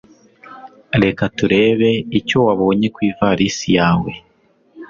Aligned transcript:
Reka 1.03 1.23
turebe 1.37 1.89
icyo 2.19 2.37
wabonye 2.45 2.87
ku 2.95 2.99
ivarisi 3.09 3.67
yawe. 3.77 4.11